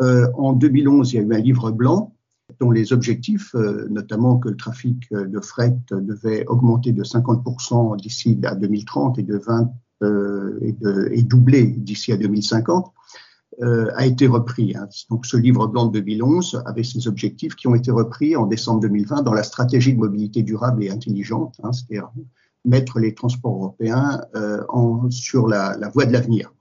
Euh, 0.00 0.28
en 0.34 0.52
2011, 0.52 1.12
il 1.12 1.16
y 1.16 1.18
a 1.18 1.22
eu 1.22 1.34
un 1.34 1.40
livre 1.40 1.70
blanc 1.70 2.14
dont 2.60 2.70
les 2.70 2.92
objectifs, 2.92 3.54
euh, 3.54 3.86
notamment 3.90 4.38
que 4.38 4.48
le 4.48 4.56
trafic 4.56 5.12
de 5.12 5.40
fret 5.40 5.76
devait 5.90 6.46
augmenter 6.46 6.92
de 6.92 7.04
50% 7.04 7.96
d'ici 7.96 8.38
à 8.44 8.54
2030 8.54 9.18
et 9.18 9.22
de 9.22 9.36
20 9.36 9.70
euh, 10.02 10.56
et, 11.10 11.22
doubler 11.22 11.64
d'ici 11.64 12.12
à 12.12 12.16
2050 12.16 12.92
euh, 13.60 13.90
a 13.96 14.06
été 14.06 14.26
repris. 14.26 14.76
Hein. 14.76 14.88
Donc, 15.10 15.26
ce 15.26 15.36
livre 15.36 15.66
blanc 15.66 15.86
de 15.86 15.98
2011 15.98 16.62
avait 16.64 16.84
ses 16.84 17.08
objectifs 17.08 17.56
qui 17.56 17.66
ont 17.66 17.74
été 17.74 17.90
repris 17.90 18.36
en 18.36 18.46
décembre 18.46 18.80
2020 18.82 19.22
dans 19.22 19.32
la 19.32 19.42
stratégie 19.42 19.94
de 19.94 19.98
mobilité 19.98 20.42
durable 20.42 20.84
et 20.84 20.90
intelligente, 20.90 21.56
hein, 21.64 21.72
c'est-à-dire 21.72 22.08
mettre 22.64 23.00
les 23.00 23.14
transports 23.14 23.54
européens 23.54 24.20
euh, 24.36 24.62
sur 25.10 25.48
la, 25.48 25.76
voie 25.92 26.06
de 26.06 26.12
l'avenir. 26.12 26.52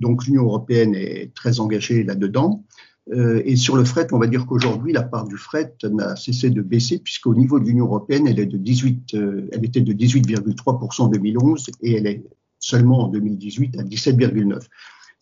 Donc, 0.00 0.26
l'Union 0.26 0.42
européenne 0.42 0.94
est 0.94 1.32
très 1.34 1.60
engagée 1.60 2.04
là-dedans. 2.04 2.64
Euh, 3.12 3.42
et 3.44 3.56
sur 3.56 3.76
le 3.76 3.84
fret, 3.84 4.08
on 4.12 4.18
va 4.18 4.26
dire 4.26 4.46
qu'aujourd'hui, 4.46 4.92
la 4.92 5.02
part 5.02 5.26
du 5.26 5.36
fret 5.36 5.74
n'a 5.90 6.16
cessé 6.16 6.50
de 6.50 6.60
baisser, 6.60 6.98
puisqu'au 6.98 7.34
niveau 7.34 7.58
de 7.58 7.64
l'Union 7.64 7.86
européenne, 7.86 8.26
elle, 8.28 8.38
est 8.38 8.46
de 8.46 8.58
18, 8.58 9.14
euh, 9.14 9.48
elle 9.52 9.64
était 9.64 9.80
de 9.80 9.92
18,3% 9.92 11.02
en 11.02 11.08
2011 11.08 11.70
et 11.80 11.96
elle 11.96 12.06
est 12.06 12.24
seulement 12.58 13.04
en 13.04 13.08
2018 13.08 13.78
à 13.78 13.82
17,9% 13.82 14.60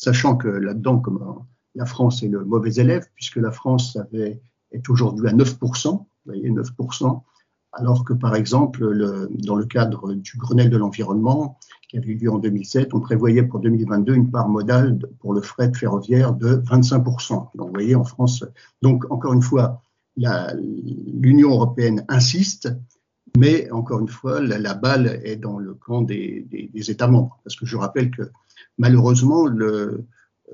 sachant 0.00 0.37
que 0.37 0.49
là-dedans, 0.49 0.99
comme 0.99 1.45
la 1.75 1.85
France 1.85 2.23
est 2.23 2.28
le 2.28 2.45
mauvais 2.45 2.75
élève, 2.76 3.07
puisque 3.14 3.37
la 3.37 3.52
France 3.52 3.97
avait, 3.97 4.40
est 4.73 4.88
aujourd'hui 4.88 5.28
à 5.28 5.33
9%, 5.33 5.90
vous 5.92 6.07
voyez, 6.25 6.50
9%, 6.50 7.23
alors 7.73 8.04
que 8.04 8.14
par 8.14 8.35
exemple, 8.35 8.88
le, 8.88 9.28
dans 9.30 9.54
le 9.54 9.66
cadre 9.66 10.14
du 10.14 10.38
Grenelle 10.38 10.71
de 10.71 10.78
l'environnement, 10.78 11.59
qui 11.88 11.99
avait 11.99 12.09
eu 12.09 12.14
lieu 12.16 12.33
en 12.33 12.38
2007, 12.38 12.95
on 12.95 13.00
prévoyait 13.00 13.42
pour 13.42 13.61
2022 13.61 14.14
une 14.14 14.30
part 14.30 14.49
modale 14.49 14.99
pour 15.21 15.35
le 15.35 15.42
fret 15.42 15.71
ferroviaire 15.75 16.33
de 16.33 16.57
25%. 16.57 17.50
Donc 17.54 17.69
vous 17.69 17.75
voyez, 17.75 17.95
en 17.95 18.04
France, 18.04 18.45
donc 18.80 19.04
encore 19.11 19.35
une 19.35 19.42
fois, 19.42 19.83
l'Union 20.16 21.50
européenne 21.50 22.04
insiste, 22.09 22.73
mais 23.37 23.71
encore 23.71 24.00
une 24.00 24.09
fois, 24.09 24.40
la, 24.40 24.59
la, 24.59 24.75
balle 24.75 25.21
est 25.25 25.37
dans 25.37 25.59
le 25.59 25.75
camp 25.75 26.02
des, 26.02 26.47
des, 26.50 26.71
des 26.73 26.90
États 26.90 27.07
membres, 27.07 27.38
parce 27.45 27.54
que 27.54 27.66
je 27.66 27.76
rappelle 27.76 28.11
que 28.11 28.30
malheureusement, 28.79 29.47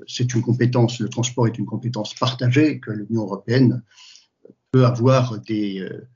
c'est 0.05 0.33
une 0.33 0.41
compétence, 0.41 0.99
le 0.99 1.09
transport 1.09 1.47
est 1.47 1.57
une 1.57 1.65
compétence 1.65 2.13
partagée 2.13 2.79
que 2.79 2.91
l'Union 2.91 3.23
européenne 3.23 3.83
peut 4.71 4.85
avoir 4.85 5.39
des, 5.39 5.79
euh, 5.79 6.07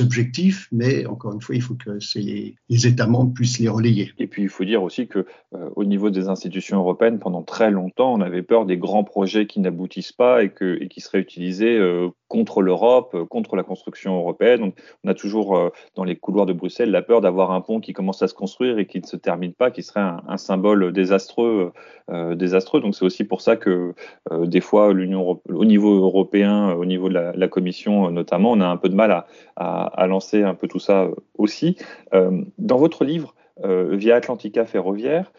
objectifs, 0.00 0.66
mais 0.72 1.06
encore 1.06 1.32
une 1.32 1.40
fois, 1.40 1.54
il 1.54 1.62
faut 1.62 1.76
que 1.76 1.98
les, 2.16 2.86
États 2.86 3.06
membres 3.06 3.32
puissent 3.32 3.60
les 3.60 3.68
relayer. 3.68 4.12
Et 4.18 4.26
puis, 4.26 4.42
il 4.42 4.48
faut 4.48 4.64
dire 4.64 4.82
aussi 4.82 5.06
que 5.06 5.24
euh, 5.54 5.70
au 5.76 5.84
niveau 5.84 6.10
des 6.10 6.28
institutions 6.28 6.78
européennes, 6.78 7.20
pendant 7.20 7.42
très 7.42 7.70
longtemps, 7.70 8.12
on 8.12 8.20
avait 8.20 8.42
peur 8.42 8.66
des 8.66 8.76
grands 8.76 9.04
projets 9.04 9.46
qui 9.46 9.60
n'aboutissent 9.60 10.12
pas 10.12 10.42
et 10.42 10.52
qui 10.88 11.00
seraient 11.00 11.20
utilisés 11.20 11.78
euh, 11.78 12.08
contre 12.28 12.62
l'Europe, 12.62 13.12
euh, 13.14 13.24
contre 13.24 13.56
la 13.56 13.62
construction 13.62 14.16
européenne. 14.16 14.60
Donc, 14.60 14.74
on 15.04 15.08
a 15.08 15.14
toujours 15.14 15.56
euh, 15.56 15.70
dans 15.96 16.04
les 16.04 16.16
couloirs 16.16 16.46
de 16.46 16.52
Bruxelles 16.52 16.90
la 16.90 17.02
peur 17.02 17.20
d'avoir 17.20 17.50
un 17.50 17.60
pont 17.60 17.80
qui 17.80 17.92
commence 17.92 18.22
à 18.22 18.28
se 18.28 18.34
construire 18.34 18.78
et 18.78 18.86
qui 18.86 19.00
ne 19.00 19.06
se 19.06 19.16
termine 19.16 19.52
pas, 19.52 19.70
qui 19.70 19.82
serait 19.82 20.00
un, 20.00 20.36
symbole 20.36 20.92
désastreux, 20.92 21.72
euh, 22.10 22.34
désastreux. 22.34 22.80
Donc, 22.80 22.94
c'est 22.94 23.04
aussi 23.04 23.24
pour 23.24 23.40
ça 23.40 23.56
que 23.56 23.94
des 24.30 24.60
fois, 24.60 24.92
l'Union 24.92 25.40
au 25.48 25.64
niveau 25.64 25.94
européen, 26.04 26.72
au 26.72 26.84
niveau 26.84 27.08
de 27.08 27.14
la, 27.14 27.48
Commission 27.48 28.10
notamment, 28.10 28.52
on 28.52 28.60
a 28.60 28.66
un 28.66 28.76
peu 28.76 28.88
de 28.88 28.94
mal 28.94 29.24
à, 29.56 29.84
à 29.84 30.06
lancer 30.06 30.42
un 30.42 30.54
peu 30.54 30.68
tout 30.68 30.78
ça 30.78 31.08
aussi. 31.38 31.76
dans 32.12 32.76
votre 32.76 33.04
livre, 33.04 33.34
Via 33.64 34.16
Atlantica 34.16 34.64
Ferroviaire, 34.66 35.32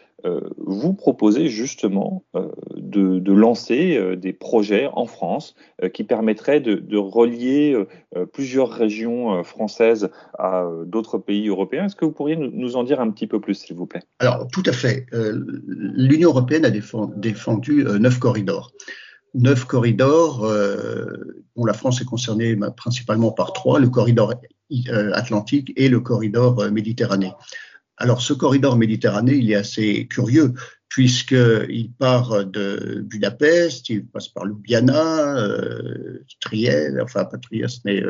vous 0.58 0.92
proposez 0.92 1.48
justement 1.48 2.24
de, 2.76 3.32
lancer 3.32 4.16
des 4.16 4.34
projets 4.34 4.88
en 4.92 5.06
France 5.06 5.54
qui 5.94 6.04
permettraient 6.04 6.60
de, 6.60 6.96
relier 6.98 7.82
plusieurs 8.32 8.70
régions 8.70 9.42
françaises 9.42 10.10
à 10.38 10.68
d'autres 10.84 11.16
pays 11.16 11.48
européens. 11.48 11.86
Est-ce 11.86 11.96
que 11.96 12.04
vous 12.04 12.12
pourriez 12.12 12.36
nous, 12.36 12.76
en 12.76 12.84
dire 12.84 13.00
un 13.00 13.10
petit 13.10 13.26
peu 13.26 13.40
plus, 13.40 13.54
s'il 13.54 13.76
vous 13.76 13.86
plaît? 13.86 14.02
Alors, 14.18 14.46
tout 14.48 14.64
à 14.66 14.72
fait. 14.72 15.06
L'Union 15.12 16.28
européenne 16.28 16.66
a 16.66 16.70
défendu 16.70 17.84
neuf 17.98 18.18
corridors 18.18 18.72
neuf 19.34 19.64
corridors 19.64 20.44
euh, 20.44 21.44
dont 21.56 21.64
la 21.64 21.72
France 21.72 22.00
est 22.00 22.04
concernée 22.04 22.54
bah, 22.54 22.70
principalement 22.70 23.32
par 23.32 23.52
trois, 23.52 23.78
le 23.78 23.88
corridor 23.88 24.34
euh, 24.88 25.10
atlantique 25.14 25.72
et 25.76 25.88
le 25.88 26.00
corridor 26.00 26.60
euh, 26.60 26.70
méditerranéen. 26.70 27.34
Alors 28.00 28.20
ce 28.20 28.32
corridor 28.32 28.76
méditerranéen, 28.76 29.34
il 29.34 29.50
est 29.50 29.56
assez 29.56 30.06
curieux 30.06 30.54
puisqu'il 30.88 31.92
part 32.00 32.44
de 32.44 33.04
Budapest, 33.08 33.88
il 33.90 34.04
passe 34.06 34.26
par 34.26 34.44
Ljubljana, 34.44 35.36
euh, 35.38 36.24
Trieste, 36.40 36.96
enfin 37.00 37.24
pas 37.26 37.38
Trieste, 37.38 37.82
mais 37.84 38.02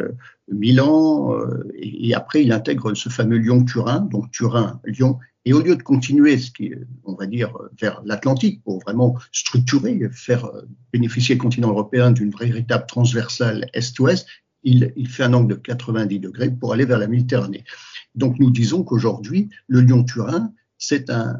Milan, 0.50 1.38
et, 1.74 2.08
et, 2.08 2.14
après 2.14 2.42
il 2.42 2.52
intègre 2.52 2.94
ce 2.94 3.10
fameux 3.10 3.36
Lyon-Turin, 3.36 4.08
donc 4.10 4.30
Turin-Lyon 4.30 5.18
et 5.44 5.52
au 5.52 5.62
lieu 5.62 5.76
de 5.76 5.82
continuer, 5.82 6.36
ce 6.38 6.50
qui, 6.50 6.72
on 7.04 7.14
va 7.14 7.26
dire, 7.26 7.56
vers 7.80 8.02
l'Atlantique 8.04 8.62
pour 8.62 8.80
vraiment 8.80 9.16
structurer, 9.32 9.98
faire 10.12 10.44
euh, 10.44 10.62
bénéficier 10.92 11.34
le 11.34 11.40
continent 11.40 11.70
européen 11.70 12.10
d'une 12.10 12.30
véritable 12.30 12.86
transversale 12.86 13.66
Est-Ouest, 13.72 14.26
il, 14.62 14.92
il, 14.96 15.08
fait 15.08 15.22
un 15.22 15.32
angle 15.32 15.54
de 15.54 15.60
90 15.60 16.18
degrés 16.18 16.50
pour 16.50 16.74
aller 16.74 16.84
vers 16.84 16.98
la 16.98 17.06
Méditerranée. 17.06 17.64
Donc 18.14 18.38
nous 18.38 18.50
disons 18.50 18.82
qu'aujourd'hui, 18.82 19.50
le 19.68 19.80
Lyon-Turin, 19.80 20.52
c'est 20.78 21.10
un, 21.10 21.38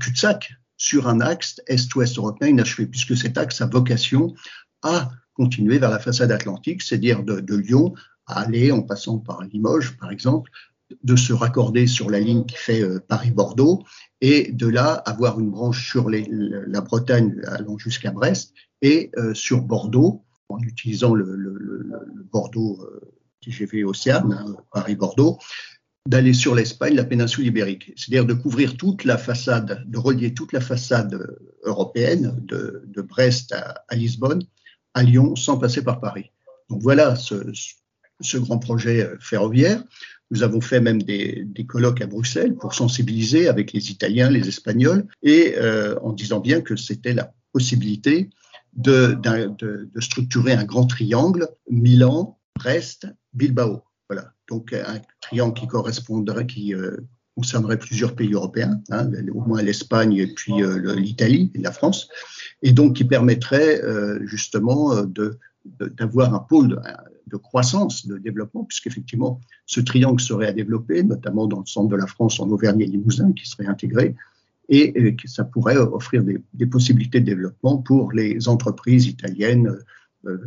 cul-de-sac 0.00 0.52
sur 0.76 1.08
un 1.08 1.20
axe 1.20 1.60
Est-Ouest 1.66 2.16
européen 2.18 2.48
inachevé, 2.48 2.86
puisque 2.86 3.16
cet 3.16 3.38
axe 3.38 3.60
a 3.60 3.66
vocation 3.66 4.34
à 4.82 5.10
continuer 5.34 5.78
vers 5.78 5.90
la 5.90 5.98
façade 5.98 6.32
atlantique, 6.32 6.82
c'est-à-dire 6.82 7.22
de, 7.22 7.56
Lyon 7.56 7.94
à 8.26 8.40
aller 8.40 8.72
en 8.72 8.82
passant 8.82 9.18
par 9.18 9.42
Limoges, 9.42 9.96
par 9.98 10.10
exemple, 10.10 10.50
de 11.04 11.16
se 11.16 11.32
raccorder 11.32 11.86
sur 11.86 12.10
la 12.10 12.18
ligne 12.18 12.44
qui 12.46 12.56
fait 12.56 12.82
euh, 12.82 12.98
Paris-Bordeaux 13.06 13.84
et 14.20 14.50
de 14.52 14.66
là 14.66 14.94
avoir 14.94 15.38
une 15.38 15.50
branche 15.50 15.88
sur 15.88 16.10
la 16.10 16.80
Bretagne 16.80 17.40
allant 17.46 17.78
jusqu'à 17.78 18.10
Brest 18.10 18.54
et 18.82 19.10
euh, 19.16 19.34
sur 19.34 19.62
Bordeaux 19.62 20.24
en 20.48 20.58
utilisant 20.60 21.14
le, 21.14 21.88
Bordeaux 22.32 22.80
euh, 22.82 23.00
TGV 23.40 23.84
Océane, 23.84 24.32
hein, 24.32 24.56
Paris-Bordeaux, 24.72 25.38
d'aller 26.10 26.32
sur 26.32 26.56
l'Espagne, 26.56 26.96
la 26.96 27.04
péninsule 27.04 27.46
ibérique, 27.46 27.92
c'est-à-dire 27.94 28.26
de 28.26 28.34
couvrir 28.34 28.76
toute 28.76 29.04
la 29.04 29.16
façade, 29.16 29.84
de 29.86 29.96
relier 29.96 30.34
toute 30.34 30.52
la 30.52 30.60
façade 30.60 31.38
européenne 31.62 32.34
de, 32.42 33.02
Brest 33.02 33.52
à, 33.52 33.94
Lisbonne, 33.94 34.42
à 34.92 35.04
Lyon, 35.04 35.36
sans 35.36 35.56
passer 35.56 35.84
par 35.84 36.00
Paris. 36.00 36.32
Donc 36.68 36.82
voilà 36.82 37.14
ce 37.14 38.36
grand 38.38 38.58
projet 38.58 39.08
ferroviaire. 39.20 39.84
Nous 40.32 40.42
avons 40.42 40.60
fait 40.60 40.80
même 40.80 41.00
des, 41.00 41.44
des, 41.46 41.64
colloques 41.64 42.00
à 42.00 42.08
Bruxelles 42.08 42.56
pour 42.56 42.74
sensibiliser 42.74 43.46
avec 43.46 43.72
les 43.72 43.92
Italiens, 43.92 44.30
les 44.30 44.48
Espagnols, 44.48 45.06
et 45.22 45.54
euh, 45.58 45.96
en 46.02 46.12
disant 46.12 46.40
bien 46.40 46.60
que 46.60 46.74
c'était 46.74 47.14
la 47.14 47.32
possibilité 47.52 48.30
de, 48.72 49.16
de, 49.22 49.86
de, 49.94 50.00
structurer 50.00 50.54
un 50.54 50.64
grand 50.64 50.86
triangle 50.86 51.48
Milan, 51.68 52.40
Brest, 52.56 53.06
Bilbao. 53.32 53.84
Donc 54.50 54.72
un 54.72 55.00
triangle 55.20 55.54
qui 55.54 55.68
correspondrait, 55.68 56.46
qui 56.46 56.74
euh, 56.74 56.96
concernerait 57.36 57.78
plusieurs 57.78 58.16
pays 58.16 58.32
européens, 58.32 58.80
hein, 58.90 59.08
au 59.32 59.42
moins 59.42 59.62
l'Espagne 59.62 60.16
et 60.16 60.26
puis 60.26 60.62
euh, 60.62 60.94
l'Italie 60.96 61.52
et 61.54 61.60
la 61.60 61.70
France, 61.70 62.08
et 62.62 62.72
donc 62.72 62.96
qui 62.96 63.04
permettrait 63.04 63.82
euh, 63.82 64.18
justement 64.26 64.92
d'avoir 65.78 66.34
un 66.34 66.40
pôle 66.40 66.82
de 67.28 67.36
croissance, 67.36 68.08
de 68.08 68.18
développement, 68.18 68.64
puisqu'effectivement, 68.64 69.40
ce 69.66 69.80
triangle 69.80 70.20
serait 70.20 70.48
à 70.48 70.52
développer, 70.52 71.04
notamment 71.04 71.46
dans 71.46 71.60
le 71.60 71.66
centre 71.66 71.88
de 71.88 71.96
la 71.96 72.08
France, 72.08 72.40
en 72.40 72.50
Auvergne 72.50 72.80
et 72.80 72.86
Limousin, 72.86 73.32
qui 73.32 73.48
serait 73.48 73.66
intégré, 73.66 74.16
et 74.68 75.14
que 75.16 75.28
ça 75.28 75.44
pourrait 75.44 75.76
offrir 75.76 76.24
des, 76.24 76.66
possibilités 76.66 77.20
de 77.20 77.26
développement 77.26 77.78
pour 77.78 78.12
les 78.12 78.48
entreprises 78.48 79.06
italiennes, 79.06 79.76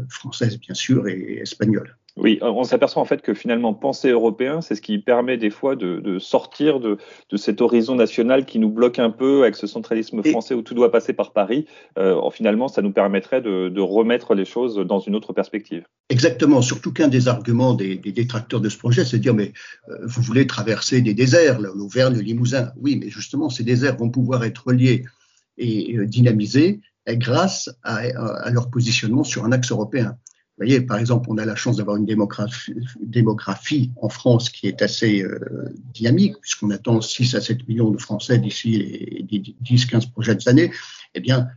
françaises 0.10 0.60
bien 0.60 0.76
sûr, 0.76 1.08
et 1.08 1.40
espagnoles. 1.42 1.96
Oui, 2.15 2.38
on 2.41 2.63
s'aperçoit 2.63 3.01
en 3.01 3.05
fait 3.05 3.24
que 3.24 3.34
finalement 3.34 3.74
penser 3.74 4.10
européen, 4.10 4.62
c'est 4.62 4.75
ce 4.75 4.82
qui 4.82 5.00
permet 5.00 5.38
des 5.38 5.50
fois 5.50 5.75
de, 5.75 6.20
sortir 6.20 6.79
de, 6.79 6.98
cet 7.36 7.60
horizon 7.60 7.96
national 7.96 8.46
qui 8.46 8.60
nous 8.60 8.70
bloque 8.70 9.00
un 9.00 9.10
peu 9.10 9.41
avec 9.41 9.55
ce 9.55 9.65
centralisme 9.65 10.24
français 10.24 10.53
où 10.53 10.62
tout 10.62 10.75
doit 10.75 10.91
passer 10.91 11.13
par 11.13 11.34
Paris. 11.34 11.65
Euh, 11.98 12.20
finalement, 12.29 12.67
ça 12.67 12.84
nous 12.84 12.91
permettrait 12.91 13.41
de, 13.41 13.82
remettre 13.82 14.36
les 14.36 14.46
choses 14.46 14.75
dans 14.75 15.00
une 15.00 15.15
autre 15.15 15.34
perspective. 15.34 15.86
Exactement, 16.10 16.62
surtout 16.62 16.93
qu'un 16.93 17.08
des 17.08 17.27
arguments 17.27 17.74
des, 17.74 17.98
détracteurs 17.98 18.62
de 18.62 18.70
ce 18.70 18.77
projet, 18.77 19.05
c'est 19.05 19.17
de 19.17 19.24
dire 19.24 19.34
mais 19.34 19.51
euh, 19.89 19.98
vous 20.03 20.22
voulez 20.22 20.46
traverser 20.46 21.01
des 21.01 21.15
déserts, 21.15 21.60
l'Auvergne, 21.60 22.15
le 22.15 22.22
Limousin. 22.22 22.72
Oui, 22.79 22.96
mais 22.96 23.10
justement, 23.10 23.50
ces 23.50 23.63
déserts 23.63 23.98
vont 23.98 24.10
pouvoir 24.10 24.43
être 24.43 24.67
reliés 24.67 25.03
et 25.58 25.98
euh, 25.98 26.05
dynamisés 26.05 26.79
grâce 27.08 27.70
à 27.84 28.50
leur 28.51 28.70
positionnement 28.70 29.25
sur 29.25 29.43
un 29.43 29.51
axe 29.51 29.72
européen. 29.72 30.15
Vous 30.58 30.66
voyez, 30.66 30.82
par 30.82 31.00
exemple, 31.00 31.30
on 31.32 31.40
a 31.40 31.46
la 31.46 31.56
chance 31.56 31.78
d'avoir 31.78 31.98
une 31.98 32.06
démographie, 32.06 33.92
en 34.00 34.10
France 34.10 34.52
qui 34.52 34.68
est 34.68 34.84
assez 34.84 35.24
euh, 35.24 35.40
dynamique, 35.96 36.40
puisqu'on 36.42 36.70
attend 36.70 37.02
6 37.02 37.34
à 37.34 37.42
7 37.42 37.68
millions 37.68 37.90
de 37.90 37.98
Français 37.98 38.38
d'ici 38.38 38.78
les 38.78 39.26
10-15 39.64 40.12
prochaines 40.12 40.48
années. 40.48 40.72
Eh 41.16 41.22
bien, 41.22 41.48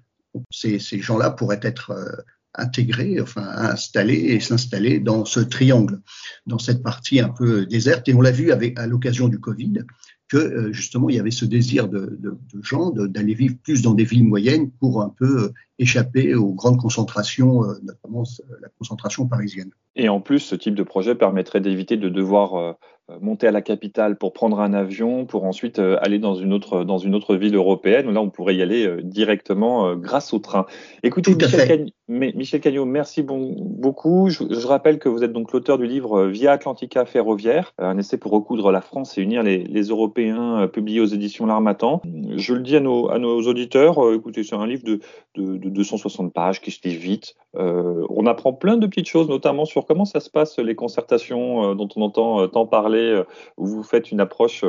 ces, 0.51 0.79
gens-là 0.79 1.31
pourraient 1.31 1.61
être 1.63 1.91
euh, 1.91 2.11
intégrés, 2.55 3.21
enfin 3.21 3.47
installés 3.47 4.15
et 4.15 4.41
s'installer 4.41 4.99
dans 4.99 5.27
ce 5.27 5.41
triangle, 5.41 6.01
dans 6.47 6.59
cette 6.59 6.83
partie 6.83 7.21
un 7.21 7.29
peu 7.29 7.67
déserte. 7.67 8.09
Et 8.09 8.15
on 8.15 8.23
l'a 8.23 8.31
vu 8.31 8.51
à 8.51 8.87
l'occasion 8.87 9.29
du 9.29 9.39
Covid, 9.39 9.85
que 10.29 10.37
euh, 10.37 10.73
justement 10.73 11.09
il 11.09 11.17
y 11.17 11.21
avait 11.21 11.31
ce 11.31 11.45
désir 11.45 11.89
de, 11.89 12.19
de, 12.21 12.37
gens 12.63 12.91
d'aller 12.91 13.35
vivre 13.35 13.57
plus 13.63 13.83
dans 13.83 13.95
des 13.95 14.05
villes 14.05 14.25
moyennes 14.25 14.71
pour 14.71 15.03
un 15.03 15.09
peu 15.09 15.45
euh, 15.45 15.53
échapper 15.79 16.35
aux 16.35 16.53
grandes 16.53 16.79
concentrations, 16.79 17.65
euh, 17.65 17.75
notamment 17.83 18.25
la 18.61 18.69
concentration 18.79 19.27
parisienne. 19.27 19.71
Et 19.95 20.09
en 20.09 20.21
plus, 20.21 20.41
ce 20.41 20.55
type 20.55 20.75
de 20.75 20.83
projet 20.83 21.15
permettrait 21.15 21.61
d'éviter 21.61 21.97
de 21.97 22.09
devoir 22.09 22.77
monter 23.21 23.47
à 23.47 23.53
la 23.53 23.63
capitale 23.63 24.17
pour 24.17 24.33
prendre 24.33 24.61
un 24.61 24.73
avion, 24.73 25.27
pour 25.27 25.45
ensuite 25.45 25.79
aller 25.79 26.19
dans 26.19 26.35
une 26.35 26.53
autre, 26.53 26.85
dans 26.85 26.99
une 26.99 27.15
autre 27.15 27.37
ville 27.37 27.55
européenne. 27.55 28.13
Là, 28.13 28.21
on 28.21 28.31
pourrait 28.31 28.57
y 28.57 28.63
aller 28.63 28.99
directement 29.03 29.95
grâce 29.95 30.33
au 30.33 30.39
train. 30.39 30.67
Écoutez, 31.03 31.35
Michel, 31.35 31.87
Michel 32.09 32.61
Cagnot, 32.61 32.85
merci 32.85 33.23
beaucoup. 33.23 34.29
Je, 34.29 34.45
je, 34.51 34.67
rappelle 34.67 34.99
que 34.99 35.09
vous 35.09 35.25
êtes 35.25 35.33
donc 35.33 35.53
l'auteur 35.53 35.79
du 35.79 35.87
livre 35.87 36.27
Via 36.27 36.53
Atlantica 36.53 37.05
Ferroviaire, 37.05 37.73
un 37.79 37.99
essai 37.99 38.17
pour 38.17 38.33
recoudre 38.33 38.71
la 38.71 38.81
France 38.81 39.19
et 39.19 39.23
unir 39.23 39.43
les, 39.43 39.65
les 39.65 39.83
Européens 39.83 40.63
euh, 40.63 40.67
publié 40.67 41.01
aux 41.01 41.07
éditions 41.07 41.47
L'Armatan. 41.47 42.01
Je 42.37 42.55
le 42.55 42.61
dis 42.61 42.77
à 42.77 42.81
nos, 42.81 43.11
à 43.11 43.19
nos 43.19 43.41
auditeurs, 43.43 44.05
euh, 44.05 44.17
écoutez, 44.17 44.45
c'est 44.45 44.55
un 44.55 44.67
livre 44.67 44.85
de, 44.85 45.01
de, 45.37 45.69
260 45.69 46.33
pages 46.33 46.61
qui 46.61 46.71
se 46.71 46.87
lit 46.87 46.97
vite. 46.97 47.35
Euh, 47.57 48.07
on 48.11 48.27
apprend 48.27 48.53
plein 48.53 48.77
de 48.77 48.87
petites 48.87 49.09
choses, 49.09 49.29
notamment 49.29 49.65
sur 49.65 49.87
comment 49.87 50.05
ça 50.05 50.21
se 50.21 50.31
passe 50.31 50.59
les 50.59 50.75
concertations 50.75 51.75
dont 51.75 51.89
on 51.97 52.03
entend 52.03 52.49
tant 52.49 52.67
parler, 52.67 53.23
où 53.57 53.67
vous 53.67 53.83
faites 53.83 54.11
une 54.11 54.21
approche 54.21 54.65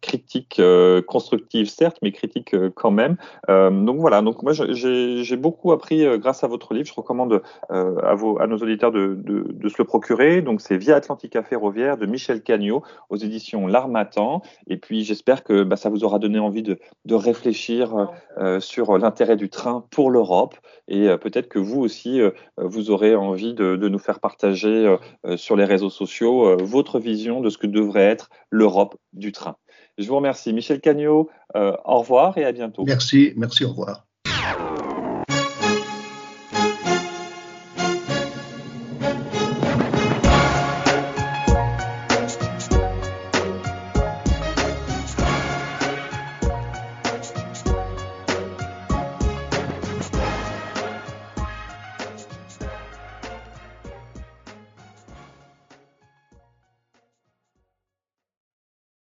critique, 0.00 0.60
constructive 1.06 1.68
certes, 1.68 1.98
mais 2.02 2.12
critique 2.12 2.54
quand 2.74 2.90
même. 2.90 3.16
donc 3.48 3.98
voilà, 3.98 4.22
donc 4.22 4.42
moi 4.42 4.52
j'ai 4.52 5.36
beaucoup 5.36 5.72
appris 5.72 6.04
grâce 6.18 6.44
à 6.44 6.46
votre 6.46 6.74
livre. 6.74 6.86
Je 6.86 6.94
recommande 6.94 7.42
à, 7.68 8.14
vos, 8.14 8.40
à 8.40 8.46
nos 8.46 8.58
auditeurs 8.58 8.92
de, 8.92 9.14
de, 9.16 9.46
de 9.52 9.68
se 9.68 9.76
le 9.78 9.84
procurer. 9.84 10.42
Donc 10.42 10.60
c'est 10.60 10.76
Via 10.76 10.96
Atlantica 10.96 11.42
Ferroviaire 11.42 11.96
de 11.96 12.06
Michel 12.06 12.42
Cagnot 12.42 12.82
aux 13.10 13.16
éditions 13.16 13.66
L'Armatan. 13.66 14.42
Et 14.66 14.76
puis 14.76 15.04
j'espère 15.04 15.44
que 15.44 15.62
bah, 15.62 15.76
ça 15.76 15.88
vous 15.88 16.04
aura 16.04 16.18
donné 16.18 16.38
envie 16.38 16.62
de, 16.62 16.78
réfléchir 17.10 18.08
euh, 18.38 18.60
sur 18.60 18.96
l'intérêt 18.96 19.36
du 19.36 19.48
train 19.48 19.84
pour 19.90 20.10
l'Europe. 20.10 20.54
Et 20.86 21.08
euh, 21.08 21.16
peut-être 21.16 21.48
que 21.48 21.58
vous 21.58 21.67
aussi, 21.76 22.20
euh, 22.20 22.30
vous 22.56 22.90
aurez 22.90 23.14
envie 23.14 23.54
de, 23.54 23.76
nous 23.76 23.98
faire 23.98 24.20
partager 24.20 24.96
sur 25.36 25.56
les 25.56 25.64
réseaux 25.64 25.90
sociaux 25.90 26.56
votre 26.62 26.98
vision 26.98 27.40
de 27.40 27.48
ce 27.48 27.58
que 27.58 27.66
devrait 27.66 28.04
être 28.04 28.28
l'Europe 28.50 28.96
du 29.12 29.32
train. 29.32 29.56
Je 29.96 30.06
vous 30.08 30.16
remercie. 30.16 30.52
Michel 30.52 30.80
Cagnot, 30.80 31.30
au 31.54 31.98
revoir 31.98 32.36
et 32.38 32.44
à 32.44 32.52
bientôt. 32.52 32.84
Merci, 32.84 33.32
merci, 33.36 33.64
au 33.64 33.70
revoir. 33.70 34.07